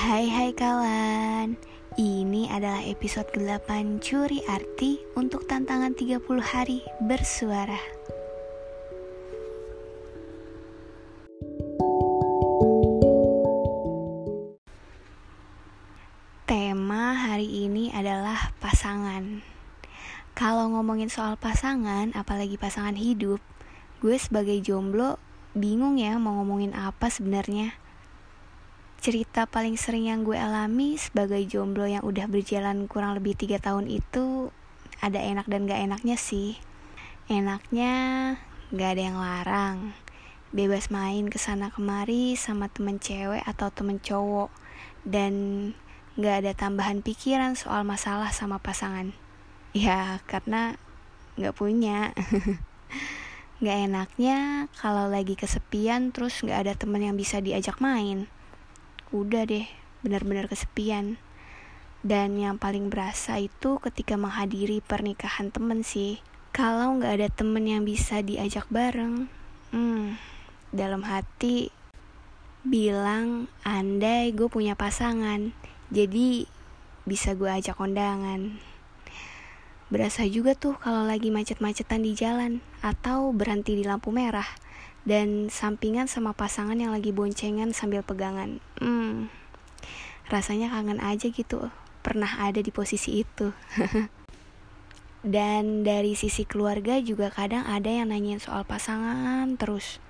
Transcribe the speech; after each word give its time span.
Hai 0.00 0.32
hai 0.32 0.56
kawan. 0.56 1.60
Ini 2.00 2.48
adalah 2.48 2.80
episode 2.88 3.28
8 3.36 4.00
Curi 4.00 4.40
Arti 4.48 4.96
Untuk 5.12 5.44
tantangan 5.44 5.92
30 5.92 6.24
hari 6.40 6.80
bersuara. 7.04 7.76
Tema 16.48 17.12
hari 17.12 17.68
ini 17.68 17.92
adalah 17.92 18.56
pasangan. 18.56 19.44
Kalau 20.32 20.80
ngomongin 20.80 21.12
soal 21.12 21.36
pasangan, 21.36 22.16
apalagi 22.16 22.56
pasangan 22.56 22.96
hidup 22.96 23.44
Gue 24.00 24.16
sebagai 24.16 24.64
jomblo 24.64 25.20
bingung 25.52 26.00
ya 26.00 26.16
mau 26.16 26.40
ngomongin 26.40 26.72
apa 26.72 27.12
sebenarnya 27.12 27.76
cerita 29.00 29.48
paling 29.48 29.80
sering 29.80 30.12
yang 30.12 30.28
gue 30.28 30.36
alami 30.36 31.00
sebagai 31.00 31.40
jomblo 31.48 31.88
yang 31.88 32.04
udah 32.04 32.28
berjalan 32.28 32.84
kurang 32.84 33.16
lebih 33.16 33.32
tiga 33.32 33.56
tahun 33.56 33.88
itu 33.88 34.52
ada 35.00 35.16
enak 35.16 35.48
dan 35.48 35.64
gak 35.64 35.80
enaknya 35.80 36.20
sih. 36.20 36.60
Enaknya 37.32 37.92
gak 38.68 38.90
ada 38.92 39.02
yang 39.02 39.16
larang. 39.16 39.76
Bebas 40.52 40.92
main 40.92 41.32
ke 41.32 41.40
sana 41.40 41.72
kemari 41.72 42.36
sama 42.36 42.68
temen 42.68 43.00
cewek 43.00 43.40
atau 43.48 43.72
temen 43.72 43.96
cowok. 44.04 44.52
Dan 45.08 45.32
gak 46.20 46.44
ada 46.44 46.52
tambahan 46.52 47.00
pikiran 47.00 47.56
soal 47.56 47.88
masalah 47.88 48.28
sama 48.36 48.60
pasangan. 48.60 49.16
Ya 49.72 50.20
karena 50.28 50.76
gak 51.40 51.56
punya. 51.56 52.12
Gak 53.64 53.76
enaknya 53.92 54.68
kalau 54.76 55.08
lagi 55.08 55.36
kesepian 55.40 56.12
terus 56.12 56.44
gak 56.44 56.68
ada 56.68 56.72
temen 56.76 57.00
yang 57.00 57.16
bisa 57.16 57.40
diajak 57.40 57.80
main 57.80 58.28
udah 59.10 59.46
deh 59.46 59.66
benar-benar 60.02 60.46
kesepian. 60.46 61.20
Dan 62.00 62.40
yang 62.40 62.56
paling 62.56 62.88
berasa 62.88 63.36
itu 63.36 63.76
ketika 63.82 64.16
menghadiri 64.16 64.80
pernikahan 64.80 65.52
temen 65.52 65.84
sih. 65.84 66.24
Kalau 66.50 66.96
nggak 66.96 67.12
ada 67.20 67.28
temen 67.28 67.62
yang 67.68 67.84
bisa 67.86 68.24
diajak 68.24 68.66
bareng 68.72 69.30
hmm, 69.70 70.18
dalam 70.74 71.06
hati 71.06 71.70
bilang 72.60 73.48
andai 73.64 74.36
gue 74.36 74.50
punya 74.52 74.76
pasangan 74.76 75.56
jadi 75.88 76.44
bisa 77.08 77.34
gue 77.34 77.48
ajak 77.50 77.74
kondangan. 77.74 78.60
Berasa 79.90 80.22
juga 80.28 80.54
tuh 80.54 80.78
kalau 80.78 81.02
lagi 81.02 81.34
macet-macetan 81.34 82.06
di 82.06 82.14
jalan 82.14 82.62
atau 82.78 83.34
berhenti 83.34 83.74
di 83.74 83.82
lampu 83.82 84.14
merah 84.14 84.46
dan 85.08 85.48
sampingan 85.48 86.06
sama 86.06 86.36
pasangan 86.36 86.76
yang 86.76 86.92
lagi 86.92 87.12
boncengan 87.12 87.72
sambil 87.72 88.04
pegangan. 88.04 88.60
Hmm, 88.76 89.32
rasanya 90.28 90.68
kangen 90.68 91.00
aja 91.00 91.32
gitu, 91.32 91.72
pernah 92.04 92.28
ada 92.40 92.60
di 92.60 92.68
posisi 92.68 93.24
itu. 93.24 93.52
dan 95.24 95.84
dari 95.84 96.16
sisi 96.16 96.48
keluarga 96.48 96.96
juga 97.00 97.28
kadang 97.28 97.64
ada 97.68 97.88
yang 97.88 98.12
nanyain 98.12 98.40
soal 98.40 98.64
pasangan 98.64 99.56
terus. 99.56 100.00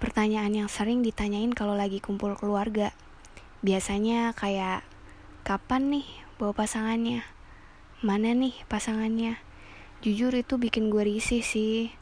Pertanyaan 0.00 0.64
yang 0.64 0.68
sering 0.72 1.04
ditanyain 1.04 1.52
kalau 1.52 1.76
lagi 1.76 2.00
kumpul 2.00 2.32
keluarga. 2.32 2.96
Biasanya 3.60 4.32
kayak, 4.32 4.80
kapan 5.44 5.92
nih 5.92 6.08
bawa 6.40 6.56
pasangannya? 6.56 7.20
Mana 8.00 8.32
nih 8.32 8.56
pasangannya? 8.72 9.36
Jujur 10.00 10.32
itu 10.32 10.56
bikin 10.56 10.88
gue 10.88 11.04
risih 11.04 11.44
sih 11.44 11.92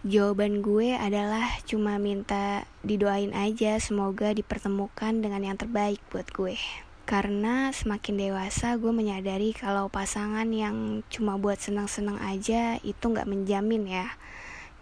Jawaban 0.00 0.64
gue 0.64 0.96
adalah 0.96 1.60
cuma 1.68 2.00
minta 2.00 2.64
didoain 2.80 3.36
aja 3.36 3.76
semoga 3.76 4.32
dipertemukan 4.32 5.20
dengan 5.20 5.44
yang 5.44 5.60
terbaik 5.60 6.00
buat 6.08 6.24
gue. 6.32 6.56
Karena 7.04 7.68
semakin 7.68 8.16
dewasa 8.16 8.80
gue 8.80 8.96
menyadari 8.96 9.52
kalau 9.52 9.92
pasangan 9.92 10.48
yang 10.56 11.04
cuma 11.12 11.36
buat 11.36 11.60
senang-senang 11.60 12.16
aja 12.16 12.80
itu 12.80 13.04
nggak 13.12 13.28
menjamin 13.28 13.84
ya. 13.84 14.16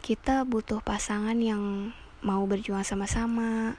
Kita 0.07 0.47
butuh 0.47 0.79
pasangan 0.87 1.35
yang 1.43 1.91
mau 2.23 2.47
berjuang 2.47 2.87
sama-sama, 2.87 3.75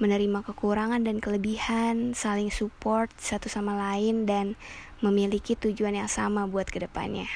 menerima 0.00 0.40
kekurangan 0.40 1.04
dan 1.04 1.20
kelebihan, 1.20 2.16
saling 2.16 2.48
support 2.48 3.12
satu 3.20 3.52
sama 3.52 3.76
lain 3.76 4.24
dan 4.24 4.56
memiliki 5.04 5.52
tujuan 5.52 6.00
yang 6.00 6.08
sama 6.08 6.48
buat 6.48 6.72
ke 6.72 6.80
depannya. 6.80 7.28